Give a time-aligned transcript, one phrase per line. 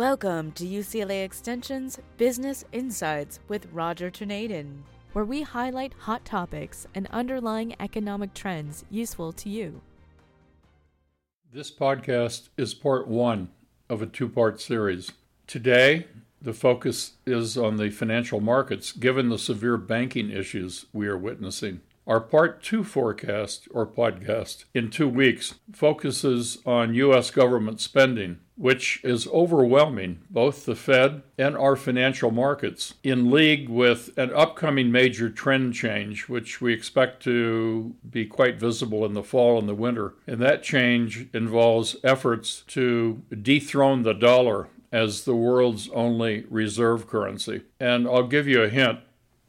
[0.00, 4.78] Welcome to UCLA Extension's Business Insights with Roger Torneden,
[5.12, 9.82] where we highlight hot topics and underlying economic trends useful to you.
[11.52, 13.50] This podcast is part one
[13.90, 15.12] of a two part series.
[15.46, 16.06] Today,
[16.40, 21.82] the focus is on the financial markets given the severe banking issues we are witnessing.
[22.06, 27.30] Our part two forecast or podcast in two weeks focuses on U.S.
[27.30, 34.10] government spending, which is overwhelming both the Fed and our financial markets, in league with
[34.18, 39.58] an upcoming major trend change, which we expect to be quite visible in the fall
[39.58, 40.12] and the winter.
[40.26, 47.62] And that change involves efforts to dethrone the dollar as the world's only reserve currency.
[47.80, 48.98] And I'll give you a hint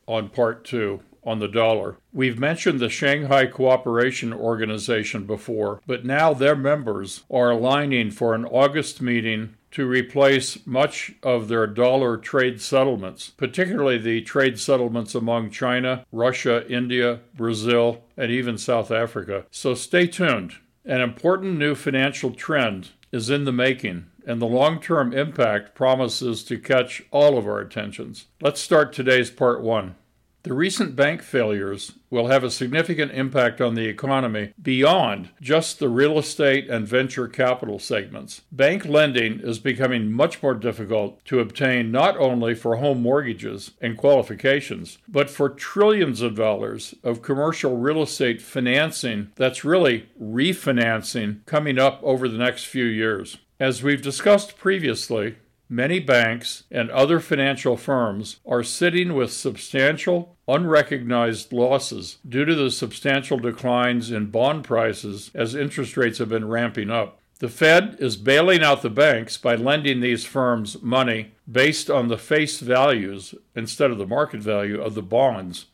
[0.08, 1.98] on part two on the dollar.
[2.14, 8.46] We've mentioned the Shanghai Cooperation Organization before, but now their members are aligning for an
[8.46, 15.50] August meeting to replace much of their dollar trade settlements, particularly the trade settlements among
[15.50, 19.46] China, Russia, India, Brazil, and even South Africa.
[19.50, 20.56] So stay tuned.
[20.84, 26.44] An important new financial trend is in the making, and the long term impact promises
[26.46, 28.26] to catch all of our attentions.
[28.42, 29.96] Let's start today's part one.
[30.44, 35.88] The recent bank failures will have a significant impact on the economy beyond just the
[35.88, 38.42] real estate and venture capital segments.
[38.52, 43.96] Bank lending is becoming much more difficult to obtain not only for home mortgages and
[43.96, 51.78] qualifications, but for trillions of dollars of commercial real estate financing that's really refinancing coming
[51.78, 53.38] up over the next few years.
[53.60, 55.36] As we've discussed previously,
[55.74, 62.70] Many banks and other financial firms are sitting with substantial, unrecognized losses due to the
[62.70, 67.20] substantial declines in bond prices as interest rates have been ramping up.
[67.40, 72.18] The Fed is bailing out the banks by lending these firms money based on the
[72.18, 75.68] face values instead of the market value of the bonds.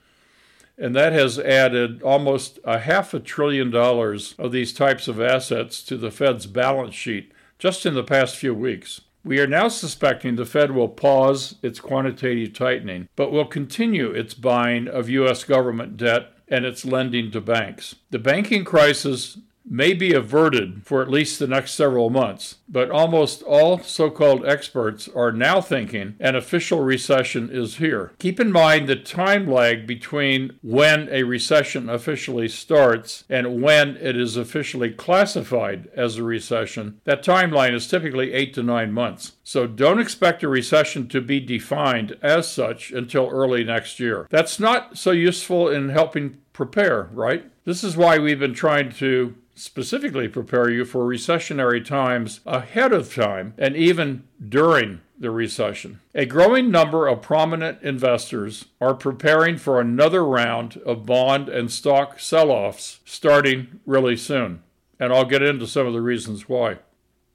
[0.78, 5.82] And that has added almost a half a trillion dollars of these types of assets
[5.86, 9.02] to the Fed's balance sheet just in the past few weeks.
[9.28, 14.34] We are now suspecting the Fed will pause its quantitative tightening, but will continue its
[14.34, 15.44] buying of U.S.
[15.44, 17.96] government debt and its lending to banks.
[18.10, 19.38] The banking crisis
[19.70, 24.46] may be averted for at least the next several months, but almost all so called
[24.46, 28.12] experts are now thinking an official recession is here.
[28.20, 34.18] Keep in mind the time lag between when a recession officially starts and when it
[34.18, 37.00] is officially classified as a recession.
[37.04, 39.34] That timeline is typically eight to nine months.
[39.44, 44.28] So don't expect a recession to be defined as such until early next year.
[44.30, 47.46] That's not so useful in helping prepare, right?
[47.66, 53.14] This is why we've been trying to specifically prepare you for recessionary times ahead of
[53.14, 56.00] time and even during the recession.
[56.16, 62.20] A growing number of prominent investors are preparing for another round of bond and stock
[62.20, 64.64] sell offs starting really soon.
[65.00, 66.78] And I'll get into some of the reasons why.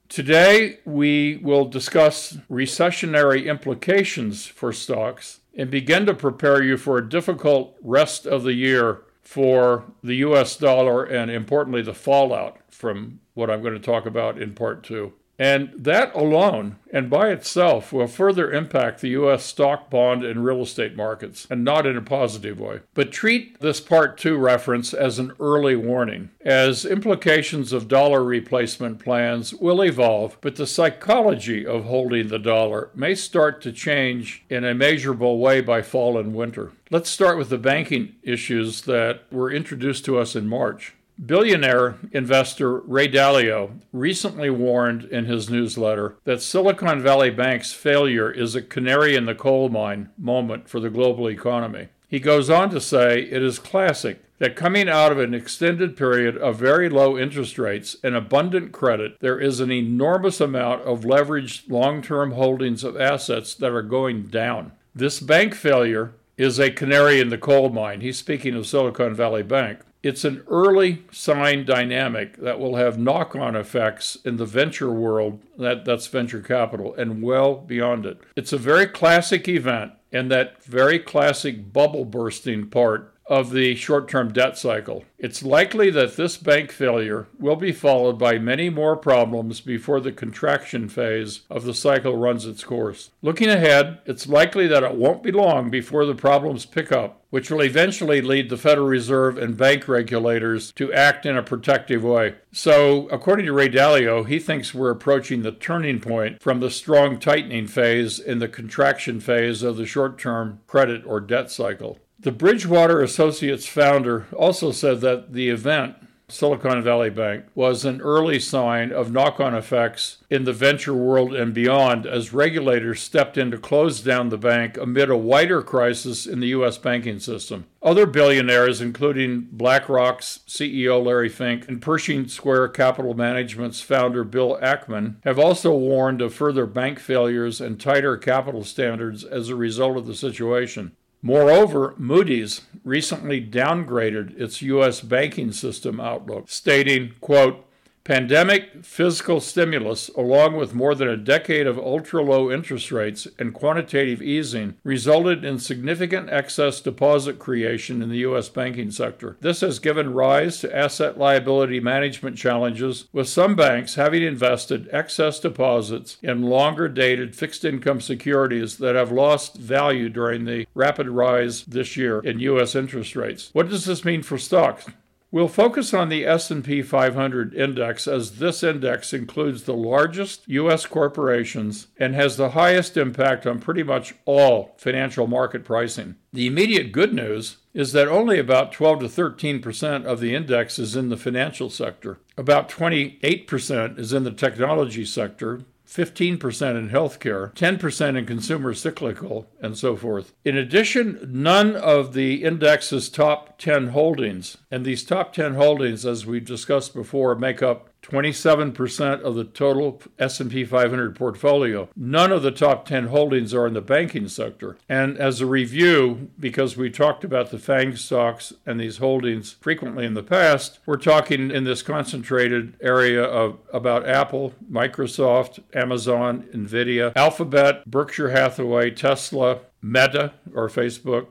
[0.08, 7.08] Today, we will discuss recessionary implications for stocks and begin to prepare you for a
[7.08, 13.48] difficult rest of the year for the US dollar and importantly the fallout from what
[13.48, 15.14] I'm going to talk about in part two.
[15.42, 19.44] And that alone and by itself will further impact the U.S.
[19.44, 22.82] stock, bond, and real estate markets, and not in a positive way.
[22.94, 29.00] But treat this Part 2 reference as an early warning, as implications of dollar replacement
[29.00, 34.64] plans will evolve, but the psychology of holding the dollar may start to change in
[34.64, 36.70] a measurable way by fall and winter.
[36.88, 40.94] Let's start with the banking issues that were introduced to us in March.
[41.24, 48.56] Billionaire investor Ray Dalio recently warned in his newsletter that Silicon Valley Bank's failure is
[48.56, 51.88] a canary in the coal mine moment for the global economy.
[52.08, 56.36] He goes on to say it is classic that coming out of an extended period
[56.36, 61.70] of very low interest rates and abundant credit, there is an enormous amount of leveraged
[61.70, 64.72] long term holdings of assets that are going down.
[64.92, 68.00] This bank failure is a canary in the coal mine.
[68.00, 69.78] He's speaking of Silicon Valley Bank.
[70.02, 75.40] It's an early sign dynamic that will have knock on effects in the venture world,
[75.58, 78.20] that, that's venture capital, and well beyond it.
[78.34, 84.08] It's a very classic event, and that very classic bubble bursting part of the short
[84.08, 85.04] term debt cycle.
[85.18, 90.12] It's likely that this bank failure will be followed by many more problems before the
[90.12, 93.10] contraction phase of the cycle runs its course.
[93.22, 97.50] Looking ahead, it's likely that it won't be long before the problems pick up, which
[97.50, 102.34] will eventually lead the Federal Reserve and bank regulators to act in a protective way.
[102.50, 107.18] So, according to Ray Dalio, he thinks we're approaching the turning point from the strong
[107.18, 111.98] tightening phase in the contraction phase of the short term credit or debt cycle.
[112.22, 115.96] The Bridgewater Associates founder also said that the event,
[116.28, 121.34] Silicon Valley Bank, was an early sign of knock on effects in the venture world
[121.34, 126.24] and beyond as regulators stepped in to close down the bank amid a wider crisis
[126.24, 126.78] in the U.S.
[126.78, 127.66] banking system.
[127.82, 135.16] Other billionaires, including BlackRock's CEO Larry Fink and Pershing Square Capital Management's founder Bill Ackman,
[135.24, 140.06] have also warned of further bank failures and tighter capital standards as a result of
[140.06, 140.92] the situation.
[141.22, 145.00] Moreover, Moody's recently downgraded its U.S.
[145.00, 147.64] banking system outlook, stating, quote,
[148.04, 153.54] Pandemic fiscal stimulus, along with more than a decade of ultra low interest rates and
[153.54, 158.48] quantitative easing, resulted in significant excess deposit creation in the U.S.
[158.48, 159.36] banking sector.
[159.40, 165.38] This has given rise to asset liability management challenges, with some banks having invested excess
[165.38, 171.64] deposits in longer dated fixed income securities that have lost value during the rapid rise
[171.66, 172.74] this year in U.S.
[172.74, 173.50] interest rates.
[173.52, 174.86] What does this mean for stocks?
[175.32, 181.86] We'll focus on the S&P 500 index as this index includes the largest US corporations
[181.96, 186.16] and has the highest impact on pretty much all financial market pricing.
[186.34, 190.94] The immediate good news is that only about 12 to 13% of the index is
[190.94, 192.18] in the financial sector.
[192.36, 195.62] About 28% is in the technology sector,
[195.92, 200.32] 15% in healthcare, 10% in consumer cyclical, and so forth.
[200.44, 206.24] In addition, none of the index's top 10 holdings, and these top 10 holdings, as
[206.24, 211.88] we've discussed before, make up 27% of the total S&P 500 portfolio.
[211.96, 214.76] None of the top 10 holdings are in the banking sector.
[214.88, 220.04] And as a review, because we talked about the FANG stocks and these holdings frequently
[220.04, 227.12] in the past, we're talking in this concentrated area of about Apple, Microsoft, Amazon, Nvidia,
[227.14, 231.26] Alphabet, Berkshire Hathaway, Tesla, Meta or Facebook,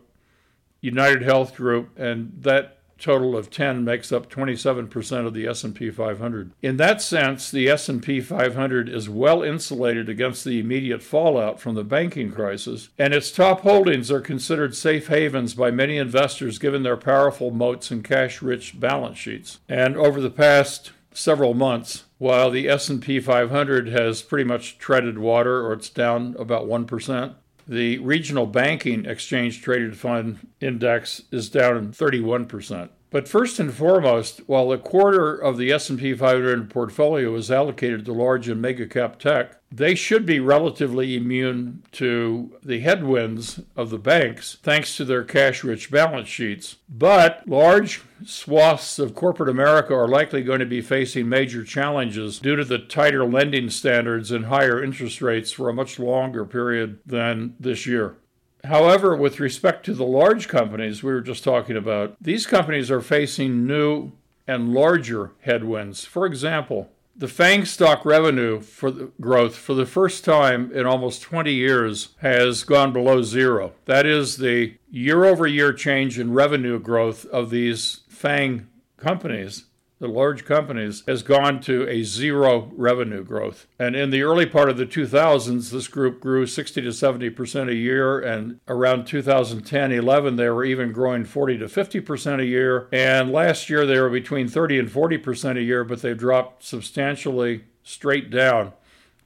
[0.81, 6.51] United Health Group, and that total of 10 makes up 27% of the S&P 500.
[6.61, 11.83] In that sense, the S&P 500 is well insulated against the immediate fallout from the
[11.83, 16.97] banking crisis, and its top holdings are considered safe havens by many investors given their
[16.97, 19.59] powerful moats and cash-rich balance sheets.
[19.67, 25.65] And over the past several months, while the S&P 500 has pretty much treaded water
[25.65, 27.33] or it's down about 1%,
[27.67, 32.89] the regional banking exchange traded fund index is down 31%.
[33.11, 38.13] But first and foremost, while a quarter of the S&P 500 portfolio is allocated to
[38.13, 43.97] large and mega cap tech, they should be relatively immune to the headwinds of the
[43.97, 46.77] banks thanks to their cash-rich balance sheets.
[46.87, 52.55] But large swaths of corporate America are likely going to be facing major challenges due
[52.55, 57.55] to the tighter lending standards and higher interest rates for a much longer period than
[57.59, 58.15] this year.
[58.63, 63.01] However, with respect to the large companies we were just talking about, these companies are
[63.01, 64.11] facing new
[64.47, 66.05] and larger headwinds.
[66.05, 71.53] For example, the FANG stock revenue for growth for the first time in almost 20
[71.53, 73.73] years has gone below zero.
[73.85, 78.67] That is the year over year change in revenue growth of these FANG
[78.97, 79.65] companies
[80.01, 83.67] the large companies, has gone to a zero revenue growth.
[83.77, 87.75] And in the early part of the 2000s, this group grew 60 to 70% a
[87.75, 88.19] year.
[88.19, 92.87] And around 2010 11, they were even growing 40 to 50% a year.
[92.91, 97.65] And last year, they were between 30 and 40% a year, but they've dropped substantially
[97.83, 98.73] straight down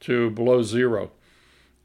[0.02, 1.12] to below zero.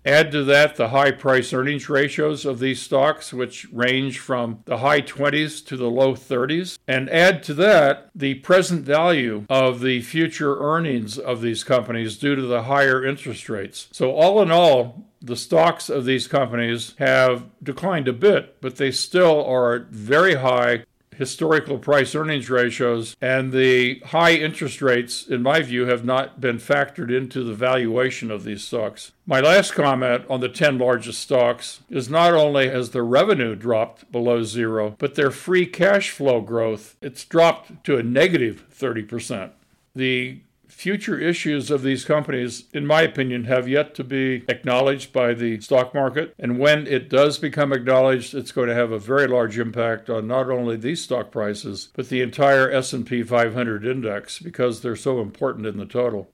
[0.04, 4.78] Add to that the high price earnings ratios of these stocks, which range from the
[4.78, 6.78] high 20s to the low 30s.
[6.88, 12.34] And add to that the present value of the future earnings of these companies due
[12.34, 13.88] to the higher interest rates.
[13.92, 18.90] So, all in all, the stocks of these companies have declined a bit, but they
[18.90, 20.84] still are very high
[21.20, 26.56] historical price earnings ratios, and the high interest rates, in my view, have not been
[26.56, 29.12] factored into the valuation of these stocks.
[29.26, 34.10] My last comment on the 10 largest stocks is not only has their revenue dropped
[34.10, 39.50] below zero, but their free cash flow growth, it's dropped to a negative 30%.
[39.94, 40.40] The
[40.80, 45.60] future issues of these companies, in my opinion, have yet to be acknowledged by the
[45.60, 46.34] stock market.
[46.38, 50.26] And when it does become acknowledged, it's going to have a very large impact on
[50.26, 55.66] not only these stock prices, but the entire S&P 500 index because they're so important
[55.66, 56.30] in the total.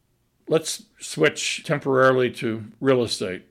[0.47, 3.47] Let's switch temporarily to real estate.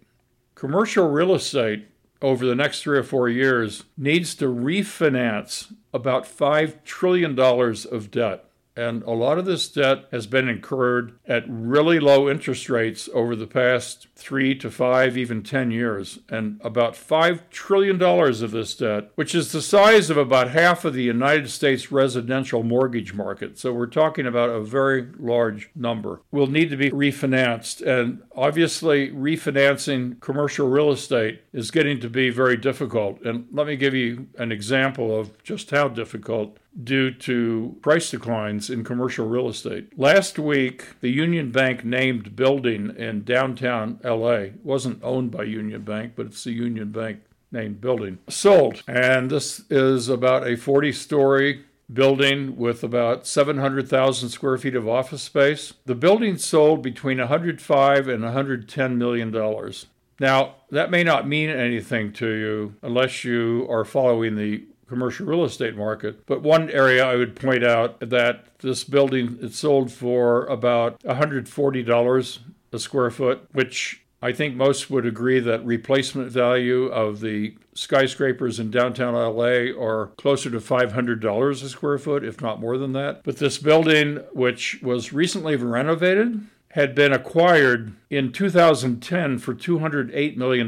[0.55, 1.89] Commercial real estate
[2.21, 8.45] over the next three or four years needs to refinance about $5 trillion of debt.
[8.75, 13.35] And a lot of this debt has been incurred at really low interest rates over
[13.35, 16.19] the past three to five, even 10 years.
[16.29, 20.93] And about $5 trillion of this debt, which is the size of about half of
[20.93, 23.57] the United States residential mortgage market.
[23.57, 27.81] So we're talking about a very large number, will need to be refinanced.
[27.85, 33.21] And obviously, refinancing commercial real estate is getting to be very difficult.
[33.21, 38.69] And let me give you an example of just how difficult due to price declines
[38.69, 39.97] in commercial real estate.
[39.97, 45.83] Last week, the Union Bank named building in downtown LA it wasn't owned by Union
[45.83, 48.83] Bank, but it's the Union Bank named building sold.
[48.87, 55.21] And this is about a 40 story building with about 700,000 square feet of office
[55.21, 55.73] space.
[55.85, 59.85] The building sold between 105 and 110 million dollars.
[60.19, 65.43] Now, that may not mean anything to you unless you are following the commercial real
[65.43, 66.25] estate market.
[66.25, 72.39] But one area I would point out that this building it sold for about $140
[72.71, 78.59] a square foot, which I think most would agree that replacement value of the skyscrapers
[78.59, 83.21] in downtown LA are closer to $500 a square foot, if not more than that.
[83.23, 86.41] But this building, which was recently renovated,
[86.75, 90.65] had been acquired in 2010 for $208 million,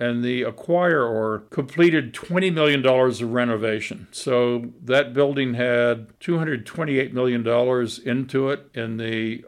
[0.00, 4.08] and the acquirer completed $20 million of renovation.
[4.10, 7.46] So that building had $228 million
[8.04, 9.44] into it in the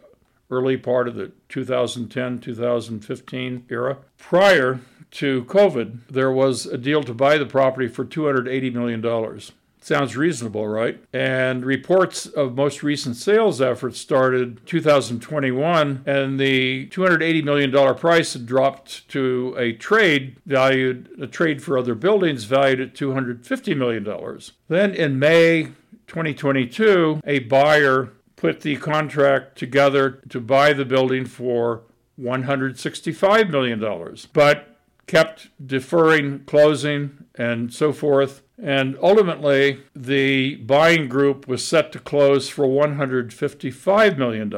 [0.48, 3.98] early part of the 2010 2015 era.
[4.16, 4.78] Prior
[5.10, 9.40] to COVID, there was a deal to buy the property for $280 million.
[9.82, 11.02] Sounds reasonable, right?
[11.12, 18.44] And reports of most recent sales efforts started 2021, and the $280 million price had
[18.44, 24.40] dropped to a trade valued, a trade for other buildings valued at $250 million.
[24.68, 25.72] Then in May
[26.08, 31.82] 2022, a buyer put the contract together to buy the building for
[32.20, 41.66] $165 million, but kept deferring closing and so forth and ultimately, the buying group was
[41.66, 44.52] set to close for $155 million.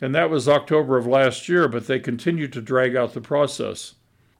[0.00, 3.94] And that was October of last year, but they continued to drag out the process.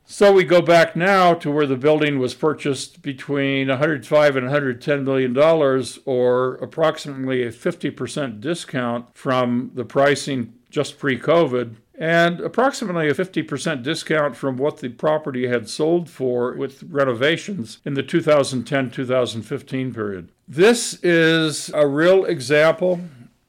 [0.05, 5.05] So we go back now to where the building was purchased between 105 and 110
[5.05, 13.15] million dollars, or approximately a 50% discount from the pricing just pre-COVID and approximately a
[13.15, 19.93] 50% discount from what the property had sold for with renovations in the 2010 2015
[19.93, 20.31] period.
[20.47, 23.01] This is a real example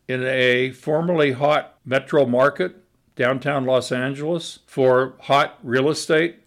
[0.08, 2.84] in a formerly hot metro market,
[3.15, 6.38] downtown Los Angeles, for hot real estate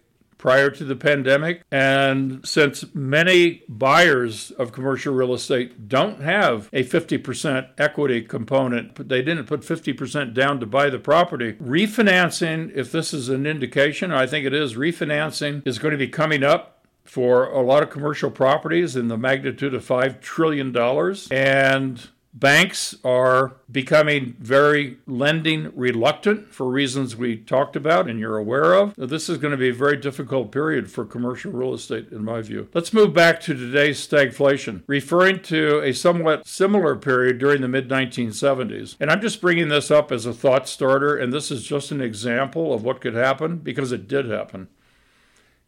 [0.43, 1.63] prior to the pandemic.
[1.71, 9.07] And since many buyers of commercial real estate don't have a 50% equity component, but
[9.07, 14.11] they didn't put 50% down to buy the property, refinancing, if this is an indication,
[14.11, 17.89] I think it is, refinancing is going to be coming up for a lot of
[17.89, 20.75] commercial properties in the magnitude of $5 trillion.
[21.31, 28.73] And Banks are becoming very lending reluctant for reasons we talked about and you're aware
[28.73, 28.95] of.
[28.97, 32.41] This is going to be a very difficult period for commercial real estate, in my
[32.41, 32.69] view.
[32.73, 37.87] Let's move back to today's stagflation, referring to a somewhat similar period during the mid
[37.87, 38.95] 1970s.
[38.99, 42.01] And I'm just bringing this up as a thought starter, and this is just an
[42.01, 44.69] example of what could happen because it did happen.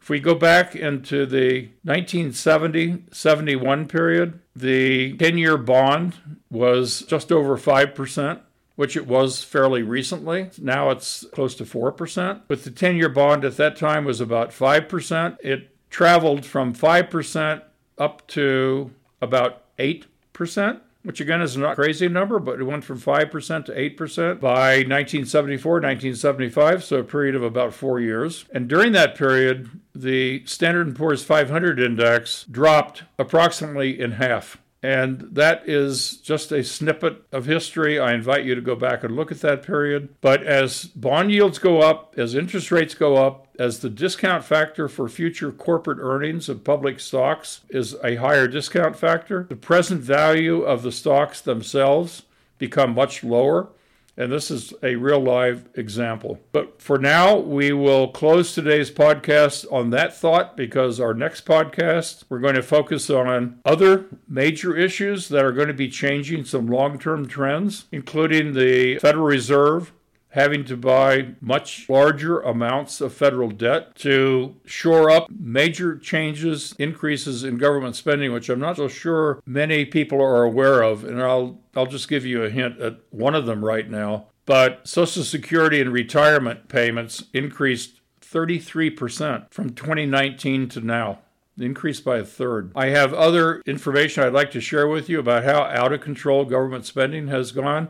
[0.06, 6.14] If we go back into the 1970 71 period, the 10 year bond
[6.52, 8.40] was just over 5%,
[8.76, 10.52] which it was fairly recently.
[10.60, 12.42] Now it's close to 4%.
[12.48, 15.38] But the 10 year bond at that time was about 5%.
[15.40, 17.64] It traveled from 5%
[17.98, 18.92] up to
[19.24, 23.72] about 8% which again is not a crazy number, but it went from 5% to
[23.72, 28.46] 8% by 1974, 1975, so a period of about four years.
[28.52, 34.58] And during that period, the Standard & Poor's 500 index dropped approximately in half.
[34.86, 37.98] And that is just a snippet of history.
[37.98, 40.10] I invite you to go back and look at that period.
[40.22, 44.88] But as bond yields go up, as interest rates go up, as the discount factor
[44.88, 50.62] for future corporate earnings of public stocks is a higher discount factor, the present value
[50.62, 52.22] of the stocks themselves
[52.60, 53.70] become much lower.
[54.18, 56.40] And this is a real live example.
[56.54, 62.24] But for now, we will close today's podcast on that thought because our next podcast,
[62.30, 66.68] we're going to focus on other major issues that are going to be changing some
[66.68, 69.92] long term trends, including the Federal Reserve
[70.36, 77.46] having to buy much larger amounts of federal debt to shore up major changes, increases
[77.46, 81.06] in government spending, which I'm not so sure many people are aware of.
[81.06, 84.28] And I'll, I'll just give you a hint at one of them right now.
[84.46, 91.20] But Social Security and retirement payments increased 33% from 2019 to now
[91.58, 92.74] increased by a third.
[92.76, 96.44] I have other information I'd like to share with you about how out of control
[96.44, 97.88] government spending has gone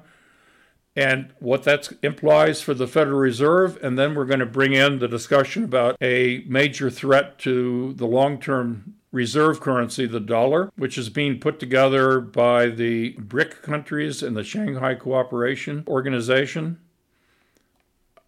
[0.95, 3.77] and what that implies for the Federal Reserve.
[3.83, 8.07] And then we're going to bring in the discussion about a major threat to the
[8.07, 14.21] long term reserve currency, the dollar, which is being put together by the BRIC countries
[14.21, 16.79] and the Shanghai Cooperation Organization.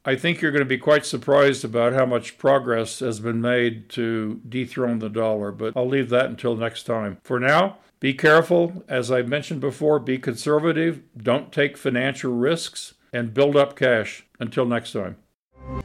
[0.06, 3.90] I think you're going to be quite surprised about how much progress has been made
[3.90, 7.18] to dethrone the dollar, but I'll leave that until next time.
[7.24, 8.84] For now, be careful.
[8.88, 14.26] As I mentioned before, be conservative, don't take financial risks, and build up cash.
[14.40, 15.18] Until next time.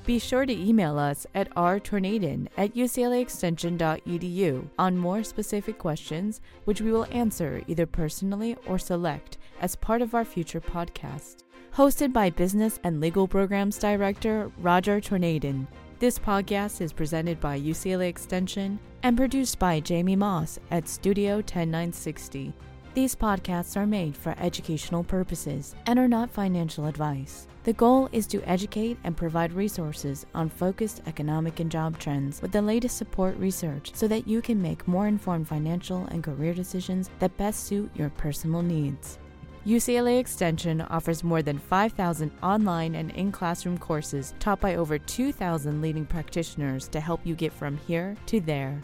[0.05, 6.93] Be sure to email us at rtorneden at uclaextension.edu on more specific questions, which we
[6.93, 11.45] will answer either personally or select as part of our future podcast.
[11.75, 15.67] Hosted by Business and Legal Programs Director Roger Torneden.
[16.03, 22.53] This podcast is presented by UCLA Extension and produced by Jamie Moss at Studio 10960.
[22.93, 27.47] These podcasts are made for educational purposes and are not financial advice.
[27.63, 32.51] The goal is to educate and provide resources on focused economic and job trends with
[32.51, 37.11] the latest support research so that you can make more informed financial and career decisions
[37.21, 39.21] that best suit your personal needs.
[39.67, 45.81] UCLA Extension offers more than 5,000 online and in classroom courses taught by over 2,000
[45.81, 48.83] leading practitioners to help you get from here to there.